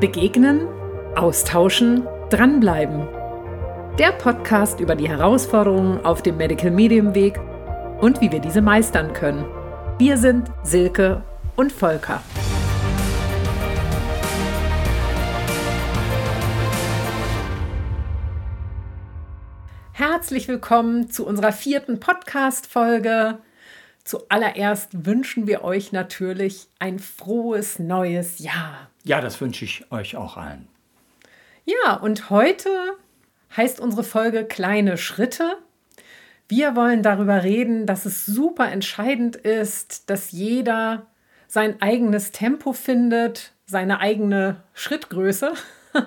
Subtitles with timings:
[0.00, 0.68] Begegnen,
[1.16, 3.08] austauschen, dranbleiben.
[3.98, 7.40] Der Podcast über die Herausforderungen auf dem Medical Medium Weg
[8.02, 9.46] und wie wir diese meistern können.
[9.96, 11.24] Wir sind Silke
[11.56, 12.22] und Volker.
[19.92, 23.38] Herzlich willkommen zu unserer vierten Podcast-Folge.
[24.04, 28.90] Zuallererst wünschen wir euch natürlich ein frohes neues Jahr.
[29.06, 30.66] Ja, das wünsche ich euch auch allen.
[31.64, 32.68] Ja, und heute
[33.56, 35.58] heißt unsere Folge Kleine Schritte.
[36.48, 41.06] Wir wollen darüber reden, dass es super entscheidend ist, dass jeder
[41.46, 45.52] sein eigenes Tempo findet, seine eigene Schrittgröße.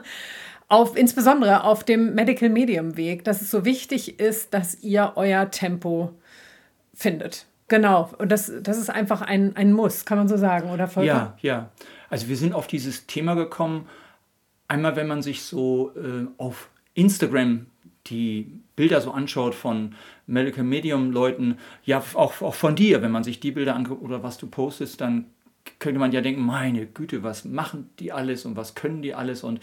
[0.68, 5.50] Auf, insbesondere auf dem Medical Medium Weg, dass es so wichtig ist, dass ihr euer
[5.50, 6.14] Tempo
[6.94, 7.48] findet.
[7.70, 11.08] Genau, und das, das ist einfach ein, ein Muss, kann man so sagen, oder Volker?
[11.08, 11.70] Ja, ja.
[12.10, 13.88] Also wir sind auf dieses Thema gekommen,
[14.68, 17.66] einmal wenn man sich so äh, auf Instagram
[18.08, 23.24] die Bilder so anschaut von Medical Medium Leuten, ja auch, auch von dir, wenn man
[23.24, 25.26] sich die Bilder anguckt oder was du postest, dann
[25.80, 29.44] könnte man ja denken, meine Güte, was machen die alles und was können die alles
[29.44, 29.60] und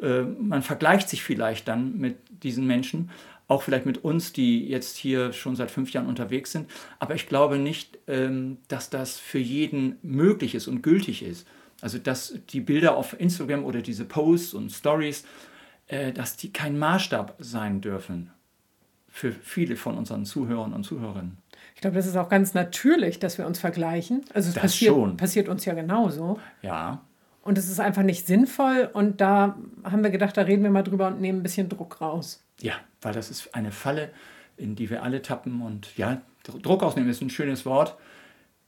[0.00, 3.10] äh, man vergleicht sich vielleicht dann mit diesen Menschen
[3.48, 6.68] auch vielleicht mit uns, die jetzt hier schon seit fünf Jahren unterwegs sind.
[6.98, 11.46] Aber ich glaube nicht, ähm, dass das für jeden möglich ist und gültig ist.
[11.80, 15.24] Also dass die Bilder auf Instagram oder diese Posts und Stories,
[15.88, 18.30] äh, dass die kein Maßstab sein dürfen
[19.08, 21.38] für viele von unseren Zuhörern und Zuhörerinnen.
[21.74, 24.24] Ich glaube, das ist auch ganz natürlich, dass wir uns vergleichen.
[24.34, 25.16] Also es das passiert, schon.
[25.16, 26.38] passiert uns ja genauso.
[26.62, 27.02] Ja.
[27.42, 28.90] Und es ist einfach nicht sinnvoll.
[28.92, 32.00] Und da haben wir gedacht, da reden wir mal drüber und nehmen ein bisschen Druck
[32.00, 32.42] raus.
[32.60, 34.10] Ja, weil das ist eine Falle,
[34.56, 35.62] in die wir alle tappen.
[35.62, 37.96] Und ja, Druck ausnehmen ist ein schönes Wort,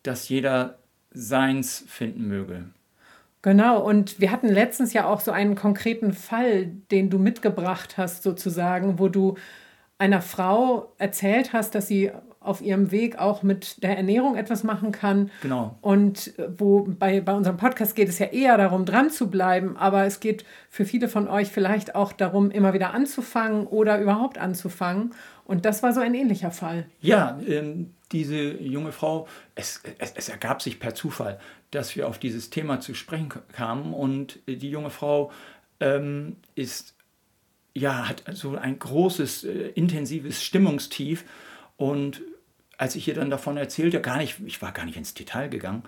[0.03, 0.79] dass jeder
[1.11, 2.71] seins finden möge.
[3.43, 8.25] Genau, und wir hatten letztens ja auch so einen konkreten Fall, den du mitgebracht hast,
[8.25, 9.37] sozusagen, wo du
[9.99, 12.11] einer Frau erzählt hast, dass sie
[12.49, 15.31] auf ihrem Weg auch mit der Ernährung etwas machen kann.
[15.43, 15.77] Genau.
[15.81, 20.05] Und wo bei, bei unserem Podcast geht es ja eher darum, dran zu bleiben, aber
[20.05, 25.15] es geht für viele von euch vielleicht auch darum, immer wieder anzufangen oder überhaupt anzufangen.
[25.45, 26.87] Und das war so ein ähnlicher Fall.
[27.01, 31.39] Ja, ähm, diese junge Frau, es, es, es ergab sich per Zufall,
[31.71, 35.31] dass wir auf dieses Thema zu sprechen kamen und die junge Frau
[35.81, 36.95] ähm, ist
[37.79, 41.25] ja, hat so ein großes, äh, intensives Stimmungstief
[41.77, 42.23] und
[42.79, 45.83] als ich ihr dann davon erzählte, gar nicht, ich war gar nicht ins Detail gegangen,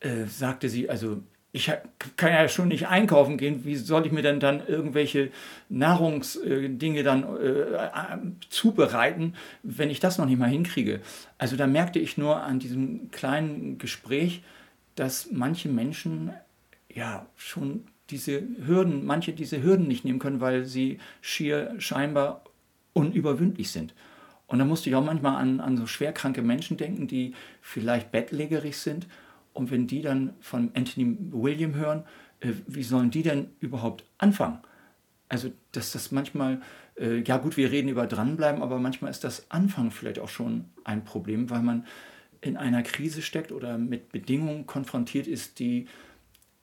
[0.00, 1.22] äh, sagte sie, also
[1.52, 1.70] ich
[2.16, 5.30] kann ja schon nicht einkaufen gehen, wie soll ich mir denn dann irgendwelche
[5.68, 11.00] Nahrungsdinge äh, dann äh, zubereiten, wenn ich das noch nicht mal hinkriege?
[11.36, 14.42] Also da merkte ich nur an diesem kleinen Gespräch,
[14.94, 16.32] dass manche Menschen
[16.88, 22.44] ja schon diese Hürden, manche diese Hürden nicht nehmen können, weil sie schier scheinbar
[22.94, 23.94] unüberwindlich sind.
[24.52, 27.32] Und da musste ich auch manchmal an, an so schwerkranke Menschen denken, die
[27.62, 29.06] vielleicht bettlägerig sind.
[29.54, 32.04] Und wenn die dann von Anthony William hören,
[32.40, 34.58] äh, wie sollen die denn überhaupt anfangen?
[35.30, 36.60] Also, dass das manchmal,
[36.98, 40.66] äh, ja gut, wir reden über dranbleiben, aber manchmal ist das Anfangen vielleicht auch schon
[40.84, 41.86] ein Problem, weil man
[42.42, 45.86] in einer Krise steckt oder mit Bedingungen konfrontiert ist, die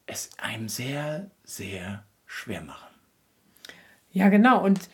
[0.06, 2.90] es einem sehr, sehr schwer machen.
[4.12, 4.64] Ja, genau.
[4.64, 4.92] Und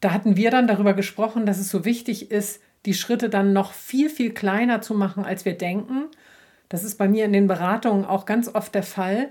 [0.00, 3.72] da hatten wir dann darüber gesprochen, dass es so wichtig ist, die Schritte dann noch
[3.72, 6.04] viel, viel kleiner zu machen, als wir denken.
[6.68, 9.30] Das ist bei mir in den Beratungen auch ganz oft der Fall,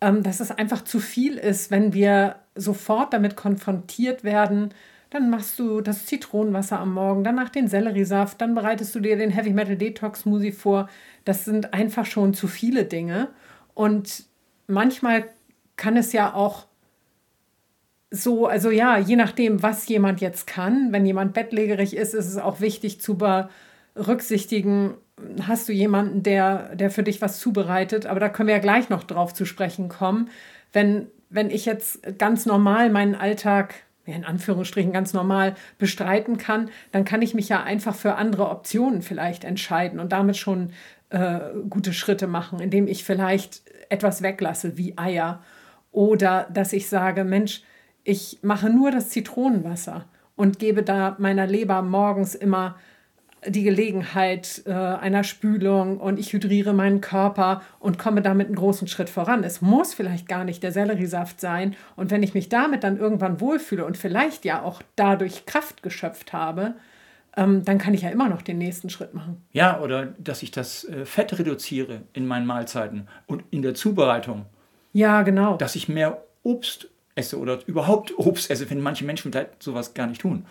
[0.00, 4.74] ähm, dass es einfach zu viel ist, wenn wir sofort damit konfrontiert werden.
[5.10, 9.30] Dann machst du das Zitronenwasser am Morgen, danach den Selleriesaft, dann bereitest du dir den
[9.30, 10.88] Heavy Metal Detox Smoothie vor.
[11.24, 13.28] Das sind einfach schon zu viele Dinge.
[13.74, 14.24] Und
[14.66, 15.24] manchmal
[15.76, 16.66] kann es ja auch
[18.12, 22.36] so, also ja, je nachdem, was jemand jetzt kann, wenn jemand bettlägerig ist, ist es
[22.36, 24.94] auch wichtig zu berücksichtigen,
[25.46, 28.90] hast du jemanden, der, der für dich was zubereitet, aber da können wir ja gleich
[28.90, 30.28] noch drauf zu sprechen kommen.
[30.74, 37.06] Wenn, wenn ich jetzt ganz normal meinen Alltag, in Anführungsstrichen ganz normal bestreiten kann, dann
[37.06, 40.72] kann ich mich ja einfach für andere Optionen vielleicht entscheiden und damit schon
[41.08, 41.38] äh,
[41.70, 45.42] gute Schritte machen, indem ich vielleicht etwas weglasse, wie Eier.
[45.92, 47.62] Oder dass ich sage, Mensch,
[48.04, 50.06] ich mache nur das Zitronenwasser
[50.36, 52.76] und gebe da meiner Leber morgens immer
[53.46, 58.86] die Gelegenheit äh, einer Spülung und ich hydriere meinen Körper und komme damit einen großen
[58.86, 59.42] Schritt voran.
[59.42, 61.74] Es muss vielleicht gar nicht der Selleriesaft sein.
[61.96, 66.32] Und wenn ich mich damit dann irgendwann wohlfühle und vielleicht ja auch dadurch Kraft geschöpft
[66.32, 66.74] habe,
[67.36, 69.42] ähm, dann kann ich ja immer noch den nächsten Schritt machen.
[69.52, 74.46] Ja, oder dass ich das äh, Fett reduziere in meinen Mahlzeiten und in der Zubereitung.
[74.92, 75.56] Ja, genau.
[75.56, 80.06] Dass ich mehr Obst esse oder überhaupt Obst esse, wenn manche Menschen vielleicht sowas gar
[80.06, 80.46] nicht tun.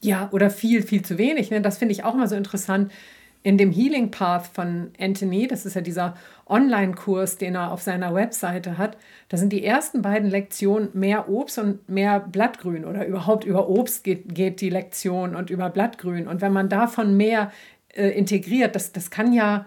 [0.00, 1.50] Ja, oder viel, viel zu wenig.
[1.50, 1.60] Ne?
[1.60, 2.92] Das finde ich auch immer so interessant.
[3.42, 6.14] In dem Healing Path von Anthony, das ist ja dieser
[6.46, 8.96] Online-Kurs, den er auf seiner Webseite hat,
[9.28, 14.02] da sind die ersten beiden Lektionen mehr Obst und mehr Blattgrün oder überhaupt über Obst
[14.02, 16.26] geht, geht die Lektion und über Blattgrün.
[16.26, 17.52] Und wenn man davon mehr
[17.94, 19.66] äh, integriert, das, das kann ja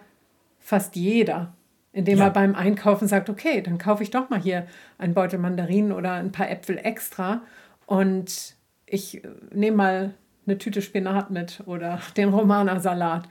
[0.59, 1.53] fast jeder,
[1.93, 2.25] indem ja.
[2.25, 4.67] er beim Einkaufen sagt, okay, dann kaufe ich doch mal hier
[4.97, 7.41] einen Beutel Mandarinen oder ein paar Äpfel extra
[7.85, 8.55] und
[8.85, 10.13] ich äh, nehme mal
[10.45, 13.27] eine Tüte Spinat mit oder den Romana-Salat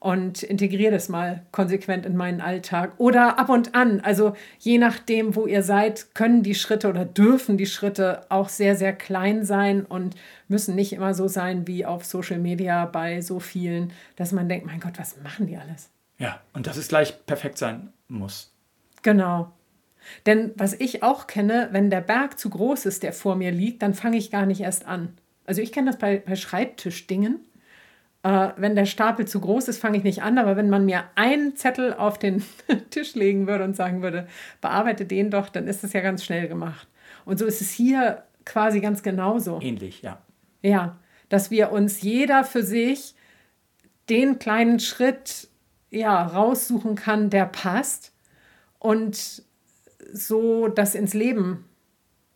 [0.00, 2.94] und integriere das mal konsequent in meinen Alltag.
[2.96, 7.58] Oder ab und an, also je nachdem, wo ihr seid, können die Schritte oder dürfen
[7.58, 10.16] die Schritte auch sehr, sehr klein sein und
[10.48, 14.64] müssen nicht immer so sein wie auf Social Media bei so vielen, dass man denkt,
[14.64, 15.90] mein Gott, was machen die alles?
[16.16, 18.54] Ja, und dass es gleich perfekt sein muss.
[19.02, 19.52] Genau.
[20.26, 23.82] Denn was ich auch kenne, wenn der Berg zu groß ist, der vor mir liegt,
[23.82, 25.16] dann fange ich gar nicht erst an.
[25.46, 27.40] Also ich kenne das bei, bei Schreibtischdingen.
[28.22, 30.38] Äh, wenn der Stapel zu groß ist, fange ich nicht an.
[30.38, 32.42] Aber wenn man mir einen Zettel auf den
[32.90, 34.26] Tisch legen würde und sagen würde,
[34.60, 36.88] bearbeite den doch, dann ist es ja ganz schnell gemacht.
[37.24, 39.60] Und so ist es hier quasi ganz genauso.
[39.62, 40.22] Ähnlich, ja.
[40.62, 40.98] Ja,
[41.28, 43.14] dass wir uns jeder für sich
[44.08, 45.49] den kleinen Schritt
[45.90, 48.12] ja, raussuchen kann, der passt
[48.78, 49.42] und
[50.12, 51.64] so das ins Leben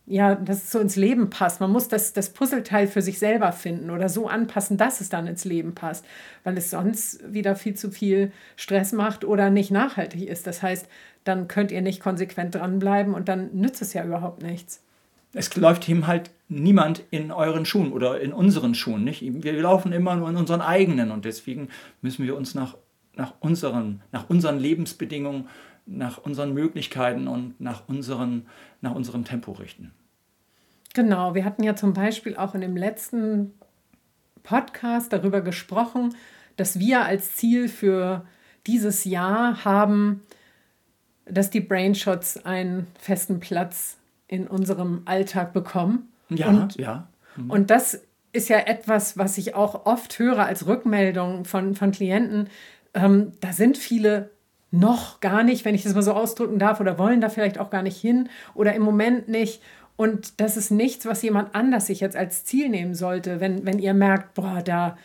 [0.06, 1.61] ja, dass es so ins Leben passt.
[1.61, 5.27] Man muss das, das Puzzleteil für sich selber finden oder so anpassen, dass es dann
[5.27, 6.05] ins Leben passt,
[6.43, 10.47] weil es sonst wieder viel zu viel Stress macht oder nicht nachhaltig ist.
[10.47, 10.89] Das heißt,
[11.25, 14.83] dann könnt ihr nicht konsequent dranbleiben und dann nützt es ja überhaupt nichts.
[15.33, 19.05] Es läuft ihm halt niemand in euren Schuhen oder in unseren Schuhen.
[19.05, 19.23] Nicht?
[19.23, 21.69] Wir laufen immer nur in unseren eigenen und deswegen
[22.03, 22.77] müssen wir uns nach,
[23.16, 25.49] nach, unseren, nach unseren Lebensbedingungen
[25.87, 28.46] nach unseren Möglichkeiten und nach, unseren,
[28.81, 29.93] nach unserem Tempo richten.
[30.94, 33.52] Genau, wir hatten ja zum Beispiel auch in dem letzten
[34.43, 36.14] Podcast darüber gesprochen,
[36.56, 38.25] dass wir als Ziel für
[38.66, 40.22] dieses Jahr haben,
[41.26, 46.08] dass die Brainshots einen festen Platz in unserem Alltag bekommen.
[46.28, 47.08] Ja, und, ja.
[47.37, 47.50] Mhm.
[47.50, 48.02] Und das
[48.32, 52.49] ist ja etwas, was ich auch oft höre als Rückmeldung von, von Klienten.
[52.94, 54.31] Ähm, da sind viele
[54.70, 57.70] noch gar nicht, wenn ich das mal so ausdrücken darf, oder wollen da vielleicht auch
[57.70, 59.62] gar nicht hin oder im Moment nicht.
[59.96, 63.79] Und das ist nichts, was jemand anders sich jetzt als Ziel nehmen sollte, wenn, wenn
[63.79, 64.99] ihr merkt, boah, da,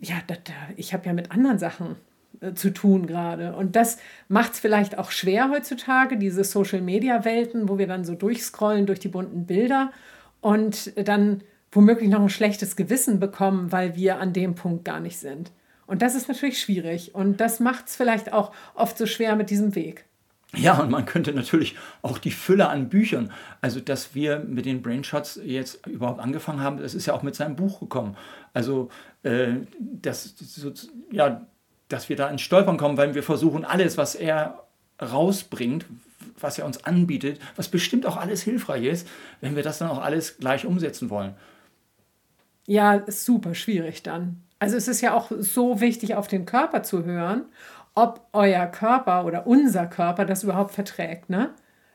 [0.00, 1.96] ja, da, da ich habe ja mit anderen Sachen
[2.40, 3.54] äh, zu tun gerade.
[3.54, 3.98] Und das
[4.28, 9.08] macht es vielleicht auch schwer heutzutage, diese Social-Media-Welten, wo wir dann so durchscrollen durch die
[9.08, 9.92] bunten Bilder
[10.40, 15.18] und dann womöglich noch ein schlechtes Gewissen bekommen, weil wir an dem Punkt gar nicht
[15.18, 15.50] sind.
[15.86, 19.50] Und das ist natürlich schwierig und das macht es vielleicht auch oft so schwer mit
[19.50, 20.06] diesem Weg.
[20.56, 24.82] Ja, und man könnte natürlich auch die Fülle an Büchern, also dass wir mit den
[24.82, 28.16] Brainshots jetzt überhaupt angefangen haben, das ist ja auch mit seinem Buch gekommen.
[28.52, 28.88] Also,
[29.24, 30.72] äh, das, so,
[31.10, 31.44] ja,
[31.88, 34.64] dass wir da ins Stolpern kommen, weil wir versuchen, alles, was er
[35.02, 35.86] rausbringt,
[36.38, 39.08] was er uns anbietet, was bestimmt auch alles hilfreich ist,
[39.40, 41.34] wenn wir das dann auch alles gleich umsetzen wollen.
[42.66, 44.42] Ja, ist super schwierig dann.
[44.64, 47.42] Also es ist ja auch so wichtig, auf den Körper zu hören,
[47.94, 51.28] ob euer Körper oder unser Körper das überhaupt verträgt.
[51.28, 51.50] Ne?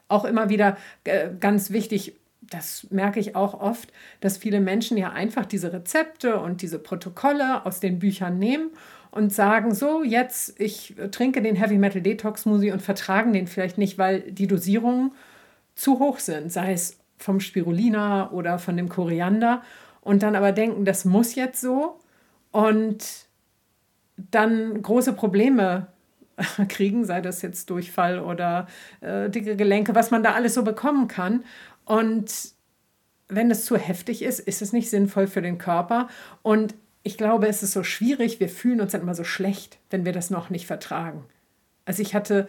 [0.08, 5.10] Auch immer wieder äh, ganz wichtig, das merke ich auch oft, dass viele Menschen ja
[5.10, 8.70] einfach diese Rezepte und diese Protokolle aus den Büchern nehmen
[9.10, 13.80] und sagen, so, jetzt, ich trinke den Heavy Metal Detox Smoothie und vertragen den vielleicht
[13.80, 15.14] nicht, weil die Dosierungen
[15.74, 19.64] zu hoch sind, sei es vom Spirulina oder von dem Koriander
[20.02, 22.00] und dann aber denken, das muss jetzt so
[22.52, 23.06] und
[24.18, 25.88] dann große Probleme
[26.68, 28.68] kriegen, sei das jetzt Durchfall oder
[29.02, 31.44] äh, dicke Gelenke, was man da alles so bekommen kann.
[31.86, 32.54] Und
[33.28, 36.08] wenn es zu heftig ist, ist es nicht sinnvoll für den Körper.
[36.42, 40.06] Und ich glaube, es ist so schwierig, wir fühlen uns dann immer so schlecht, wenn
[40.06, 41.26] wir das noch nicht vertragen.
[41.86, 42.48] Also ich hatte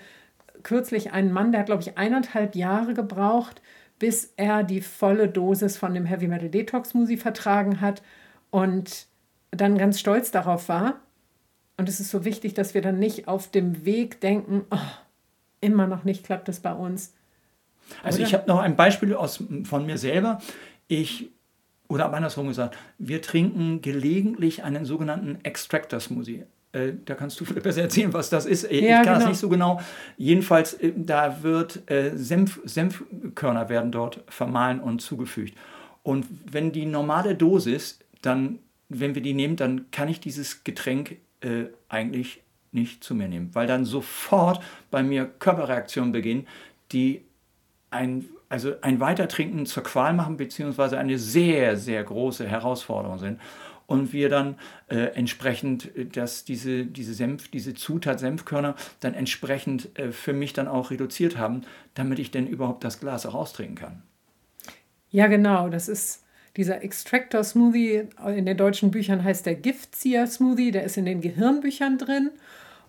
[0.62, 3.62] kürzlich einen Mann, der hat, glaube ich, eineinhalb Jahre gebraucht,
[3.98, 8.02] bis er die volle Dosis von dem Heavy Metal Detox Smoothie vertragen hat.
[8.50, 9.06] Und
[9.50, 11.00] dann ganz stolz darauf war.
[11.76, 14.76] Und es ist so wichtig, dass wir dann nicht auf dem Weg denken, oh,
[15.60, 17.14] immer noch nicht klappt es bei uns.
[18.02, 18.26] Also oder?
[18.26, 20.40] ich habe noch ein Beispiel aus, von mir selber.
[20.88, 21.30] Ich,
[21.88, 26.44] oder andersrum gesagt, wir trinken gelegentlich einen sogenannten Extractor Smoothie.
[26.72, 28.70] Äh, da kannst du vielleicht besser erzählen, was das ist.
[28.70, 29.18] Ich ja, kann genau.
[29.18, 29.80] das nicht so genau.
[30.16, 35.56] Jedenfalls, äh, da wird äh, Senf, Senfkörner werden dort vermahlen und zugefügt.
[36.02, 41.16] Und wenn die normale Dosis dann wenn wir die nehmen, dann kann ich dieses Getränk
[41.40, 42.42] äh, eigentlich
[42.72, 46.46] nicht zu mir nehmen, weil dann sofort bei mir Körperreaktionen beginnen,
[46.92, 47.22] die
[47.90, 53.40] ein, also ein Weitertrinken zur Qual machen, beziehungsweise eine sehr, sehr große Herausforderung sind.
[53.86, 54.54] Und wir dann
[54.86, 60.52] äh, entsprechend, äh, dass diese, diese Senf, diese Zutat Senfkörner dann entsprechend äh, für mich
[60.52, 61.62] dann auch reduziert haben,
[61.94, 64.02] damit ich denn überhaupt das Glas auch austrinken kann.
[65.10, 65.68] Ja, genau.
[65.68, 66.24] Das ist
[66.56, 68.08] dieser Extractor Smoothie.
[68.26, 70.70] In den deutschen Büchern heißt der Giftzieher Smoothie.
[70.70, 72.30] Der ist in den Gehirnbüchern drin.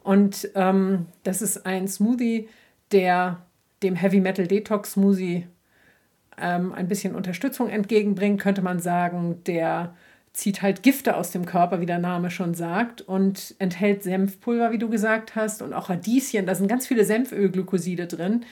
[0.03, 2.49] Und ähm, das ist ein Smoothie,
[2.91, 3.45] der
[3.83, 5.47] dem Heavy Metal Detox Smoothie
[6.39, 9.43] ähm, ein bisschen Unterstützung entgegenbringt, könnte man sagen.
[9.45, 9.95] Der
[10.33, 14.77] zieht halt Gifte aus dem Körper, wie der Name schon sagt, und enthält Senfpulver, wie
[14.77, 16.45] du gesagt hast, und auch Radieschen.
[16.45, 18.45] Da sind ganz viele Senfölglykoside drin,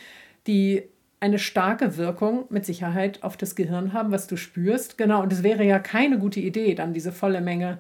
[0.46, 0.84] die
[1.20, 4.98] eine starke Wirkung mit Sicherheit auf das Gehirn haben, was du spürst.
[4.98, 7.78] Genau, und es wäre ja keine gute Idee, dann diese volle Menge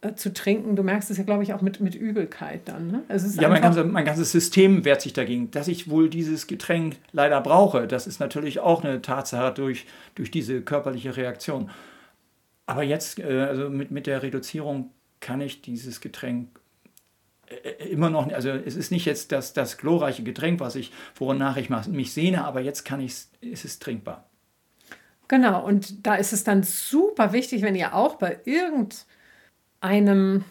[0.00, 0.74] äh, zu trinken.
[0.74, 2.90] Du merkst es ja, glaube ich, auch mit, mit Übelkeit dann.
[2.90, 3.02] Ne?
[3.36, 5.50] ja, mein, ganze, mein ganzes System wehrt sich dagegen.
[5.52, 10.30] Dass ich wohl dieses Getränk leider brauche, das ist natürlich auch eine Tatsache durch, durch
[10.30, 11.70] diese körperliche Reaktion.
[12.66, 16.59] Aber jetzt, äh, also mit, mit der Reduzierung, kann ich dieses Getränk
[17.90, 21.68] immer noch, also es ist nicht jetzt das, das glorreiche Getränk, was ich, wonach ich
[21.88, 24.26] mich sehne, aber jetzt kann ich ist es trinkbar.
[25.28, 30.44] Genau, und da ist es dann super wichtig, wenn ihr auch bei irgendeinem,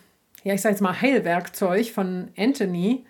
[0.44, 3.06] ja, ich sage jetzt mal Heilwerkzeug von Anthony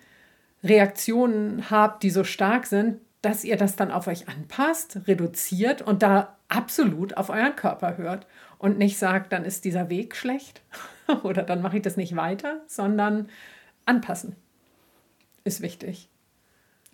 [0.64, 6.02] Reaktionen habt, die so stark sind, dass ihr das dann auf euch anpasst, reduziert und
[6.02, 8.26] da absolut auf euren Körper hört
[8.58, 10.62] und nicht sagt, dann ist dieser Weg schlecht
[11.22, 13.28] oder dann mache ich das nicht weiter, sondern
[13.90, 14.36] anpassen
[15.44, 16.08] ist wichtig.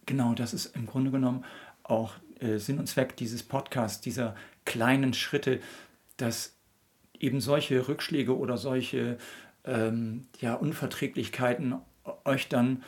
[0.06, 1.44] Genau, das ist im Grunde genommen
[1.82, 4.34] auch äh, Sinn und Zweck dieses Podcasts, dieser
[4.64, 5.60] kleinen Schritte,
[6.16, 6.56] dass
[7.18, 9.18] eben solche Rückschläge oder solche
[9.64, 11.76] ähm, ja, Unverträglichkeiten
[12.24, 12.82] euch dann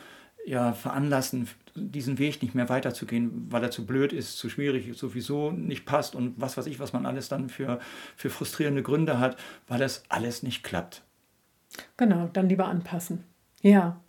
[0.45, 5.51] ja, veranlassen, diesen Weg nicht mehr weiterzugehen, weil er zu blöd ist, zu schwierig, sowieso
[5.51, 7.79] nicht passt und was weiß ich, was man alles dann für,
[8.15, 9.37] für frustrierende Gründe hat,
[9.67, 11.03] weil das alles nicht klappt.
[11.97, 13.25] Genau, dann lieber anpassen.
[13.61, 13.99] Ja.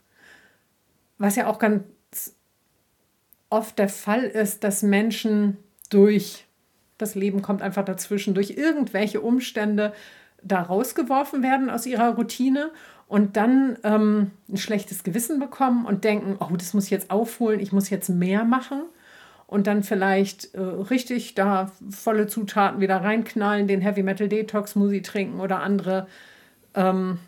[1.19, 1.85] Was ja auch ganz
[3.51, 5.57] oft der Fall ist, dass Menschen
[5.91, 6.47] durch
[6.99, 9.93] das Leben kommt einfach dazwischen, durch irgendwelche Umstände
[10.43, 12.71] da rausgeworfen werden aus ihrer Routine
[13.09, 17.61] und dann ähm, ein schlechtes Gewissen bekommen und denken, oh, das muss ich jetzt aufholen,
[17.61, 18.83] ich muss jetzt mehr machen
[19.47, 25.03] und dann vielleicht äh, richtig da volle Zutaten wieder reinknallen, den Heavy Metal Detox Smoothie
[25.03, 26.07] trinken oder andere
[26.75, 27.19] ähm,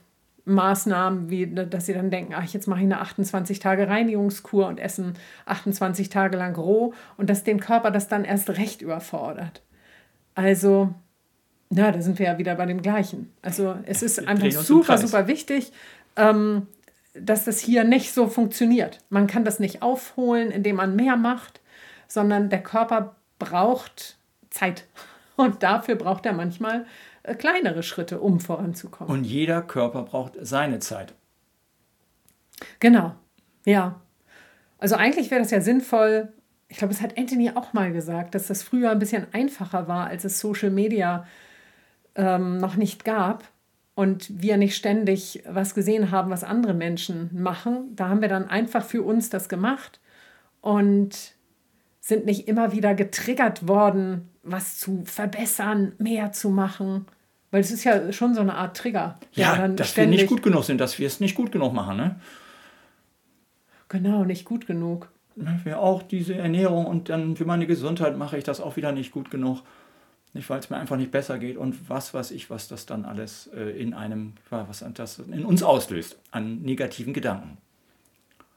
[0.45, 4.81] Maßnahmen, wie dass sie dann denken, ach, jetzt mache ich eine 28 Tage Reinigungskur und
[4.81, 5.15] essen
[5.47, 9.63] 28 Tage lang roh und dass den Körper das dann erst recht überfordert.
[10.35, 10.93] Also,
[11.71, 13.33] ja, da sind wir ja wieder bei dem Gleichen.
[13.41, 15.73] Also es ist einfach super, super wichtig,
[16.17, 16.67] ähm,
[17.15, 19.01] dass das hier nicht so funktioniert.
[19.11, 21.61] Man kann das nicht aufholen, indem man mehr macht,
[22.09, 24.17] sondern der Körper braucht
[24.51, 24.85] Zeit.
[25.37, 26.85] Und dafür braucht er manchmal
[27.23, 29.13] äh, kleinere Schritte, um voranzukommen.
[29.13, 31.15] Und jeder Körper braucht seine Zeit.
[32.81, 33.15] Genau,
[33.65, 34.01] ja.
[34.79, 36.33] Also eigentlich wäre das ja sinnvoll,
[36.69, 40.07] ich glaube, das hat Anthony auch mal gesagt, dass das früher ein bisschen einfacher war,
[40.07, 41.27] als es Social Media
[42.15, 43.45] ähm, noch nicht gab
[43.95, 47.95] und wir nicht ständig was gesehen haben, was andere Menschen machen.
[47.95, 50.01] Da haben wir dann einfach für uns das gemacht
[50.61, 51.35] und
[52.01, 57.07] sind nicht immer wieder getriggert worden, was zu verbessern, mehr zu machen.
[57.51, 59.19] Weil es ist ja schon so eine Art Trigger.
[59.33, 61.97] Ja, dass wir nicht gut genug sind, dass wir es nicht gut genug machen.
[61.97, 62.21] Ne?
[63.89, 65.11] Genau, nicht gut genug.
[65.35, 69.13] Wir auch diese Ernährung und dann für meine Gesundheit mache ich das auch wieder nicht
[69.13, 69.63] gut genug.
[70.35, 73.05] Nicht, weil es mir einfach nicht besser geht und was weiß ich, was das dann
[73.05, 77.59] alles äh, in einem, was das in uns auslöst an negativen Gedanken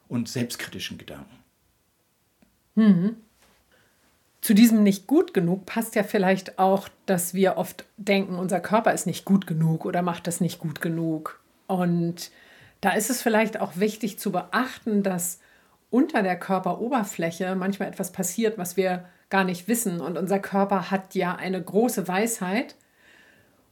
[0.08, 1.36] und selbstkritischen Gedanken.
[2.76, 3.18] Mhm
[4.46, 8.94] zu diesem nicht gut genug passt ja vielleicht auch, dass wir oft denken, unser Körper
[8.94, 11.42] ist nicht gut genug oder macht das nicht gut genug.
[11.66, 12.30] Und
[12.80, 15.40] da ist es vielleicht auch wichtig zu beachten, dass
[15.90, 20.00] unter der Körperoberfläche manchmal etwas passiert, was wir gar nicht wissen.
[20.00, 22.76] Und unser Körper hat ja eine große Weisheit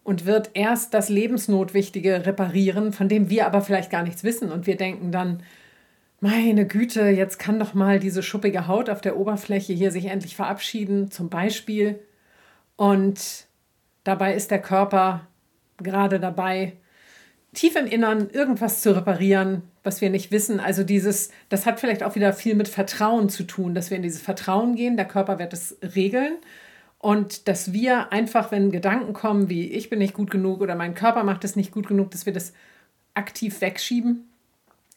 [0.04, 4.52] und wird erst das Lebensnotwichtige reparieren, von dem wir aber vielleicht gar nichts wissen.
[4.52, 5.44] Und wir denken dann,
[6.24, 10.38] meine Güte, jetzt kann doch mal diese schuppige Haut auf der Oberfläche hier sich endlich
[10.38, 12.00] verabschieden, zum Beispiel.
[12.78, 13.46] Und
[14.06, 15.28] dabei ist der Körper
[15.80, 16.78] gerade dabei,
[17.54, 20.62] tief im Innern irgendwas zu reparieren, was wir nicht wissen.
[20.62, 24.04] Also dieses, das hat vielleicht auch wieder viel mit Vertrauen zu tun, dass wir in
[24.04, 26.38] dieses Vertrauen gehen, der Körper wird es regeln.
[27.00, 30.96] Und dass wir einfach, wenn Gedanken kommen, wie ich bin nicht gut genug oder mein
[30.96, 32.54] Körper macht es nicht gut genug, dass wir das
[33.14, 34.30] aktiv wegschieben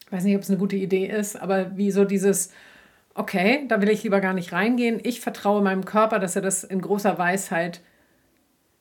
[0.07, 2.51] ich weiß nicht, ob es eine gute Idee ist, aber wie so dieses,
[3.13, 5.01] okay, da will ich lieber gar nicht reingehen.
[5.03, 7.81] Ich vertraue meinem Körper, dass er das in großer Weisheit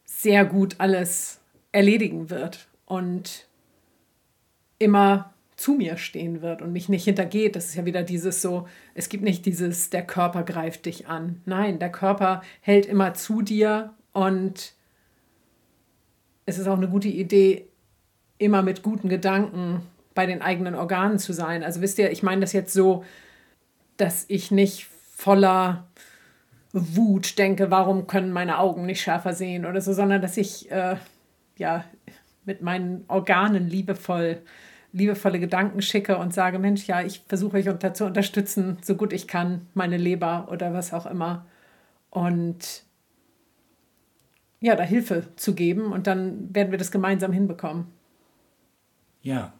[0.04, 1.40] sehr gut alles
[1.72, 3.48] erledigen wird und
[4.78, 7.56] immer zu mir stehen wird und mich nicht hintergeht.
[7.56, 11.40] Das ist ja wieder dieses so, es gibt nicht dieses, der Körper greift dich an.
[11.44, 14.74] Nein, der Körper hält immer zu dir und
[16.44, 17.66] es ist auch eine gute Idee,
[18.38, 19.82] immer mit guten Gedanken
[20.16, 21.62] bei den eigenen Organen zu sein.
[21.62, 23.04] Also wisst ihr, ich meine das jetzt so,
[23.96, 25.86] dass ich nicht voller
[26.72, 30.96] Wut denke, warum können meine Augen nicht schärfer sehen oder so, sondern dass ich äh,
[31.56, 31.84] ja
[32.44, 34.42] mit meinen Organen liebevoll
[34.92, 39.12] liebevolle Gedanken schicke und sage, Mensch, ja, ich versuche euch unter, zu unterstützen, so gut
[39.12, 41.44] ich kann, meine Leber oder was auch immer.
[42.08, 42.84] Und
[44.60, 47.88] ja, da Hilfe zu geben und dann werden wir das gemeinsam hinbekommen.
[49.20, 49.52] Ja.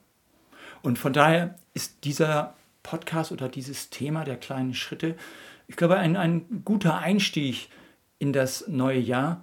[0.83, 5.17] Und von daher ist dieser Podcast oder dieses Thema der kleinen Schritte,
[5.69, 7.69] ich glaube, ein, ein guter Einstieg
[8.19, 9.43] in das neue Jahr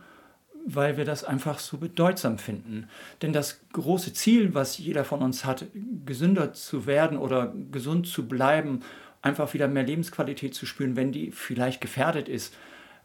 [0.66, 2.88] weil wir das einfach so bedeutsam finden.
[3.22, 5.66] Denn das große Ziel, was jeder von uns hat,
[6.06, 8.82] gesünder zu werden oder gesund zu bleiben,
[9.22, 12.56] einfach wieder mehr Lebensqualität zu spüren, wenn die vielleicht gefährdet ist,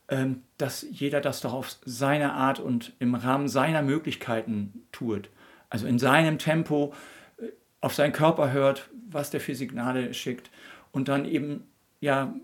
[0.08, 5.28] ähm, dass jeder das doch auf seine Art und im Rahmen seiner Möglichkeiten tut.
[5.70, 6.94] Also in seinem Tempo
[7.80, 10.50] auf seinen Körper hört, was der für Signale schickt
[10.92, 11.64] und dann eben
[12.00, 12.34] ja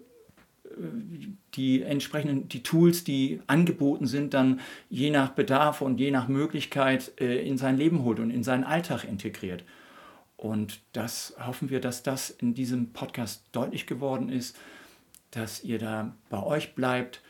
[1.55, 7.13] die entsprechenden die Tools, die angeboten sind, dann je nach Bedarf und je nach Möglichkeit
[7.21, 9.65] äh, in sein Leben holt und in seinen Alltag integriert.
[10.37, 14.59] Und das hoffen wir, dass das in diesem Podcast deutlich geworden ist,
[15.31, 17.23] dass ihr da bei euch bleibt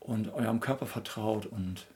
[0.00, 1.86] und eurem Körper vertraut und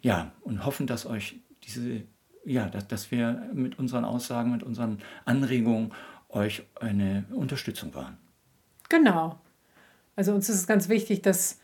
[0.00, 2.02] ja, und hoffen, dass euch diese,
[2.44, 5.92] ja, dass, dass wir mit unseren Aussagen, mit unseren Anregungen
[6.28, 8.16] euch eine Unterstützung waren.
[8.88, 9.38] Genau.
[10.16, 11.58] Also uns ist es ganz wichtig, das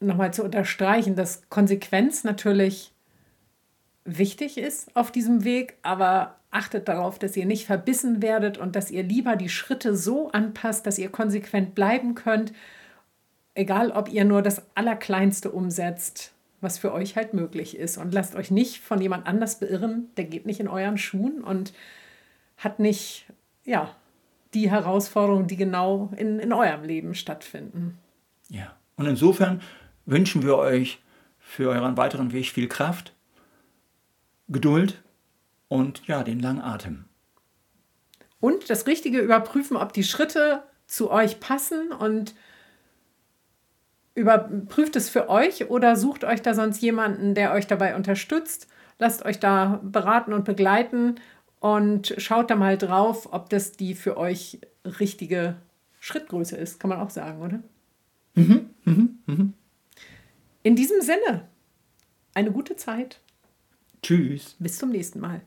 [0.00, 2.92] nochmal zu unterstreichen, dass Konsequenz natürlich
[4.04, 8.90] wichtig ist auf diesem Weg, aber achtet darauf, dass ihr nicht verbissen werdet und dass
[8.90, 12.52] ihr lieber die Schritte so anpasst, dass ihr konsequent bleiben könnt,
[13.54, 17.98] egal ob ihr nur das Allerkleinste umsetzt, was für euch halt möglich ist.
[17.98, 21.72] Und lasst euch nicht von jemand anders beirren, der geht nicht in euren Schuhen und
[22.56, 23.26] hat nicht,
[23.64, 23.94] ja,
[24.54, 27.98] die Herausforderungen, die genau in, in eurem Leben stattfinden.
[28.48, 29.60] Ja, und insofern
[30.06, 31.00] wünschen wir euch
[31.38, 33.14] für euren weiteren Weg viel Kraft,
[34.48, 35.02] Geduld
[35.68, 37.04] und ja, den langen Atem.
[38.40, 42.34] Und das Richtige überprüfen, ob die Schritte zu euch passen und
[44.18, 48.68] überprüft es für euch oder sucht euch da sonst jemanden, der euch dabei unterstützt.
[48.98, 51.16] Lasst euch da beraten und begleiten
[51.60, 55.56] und schaut da mal drauf, ob das die für euch richtige
[56.00, 57.62] Schrittgröße ist, kann man auch sagen, oder?
[58.34, 59.54] Mhm, mhm, mhm.
[60.62, 61.48] In diesem Sinne,
[62.34, 63.20] eine gute Zeit.
[64.02, 64.56] Tschüss.
[64.58, 65.42] Bis zum nächsten Mal.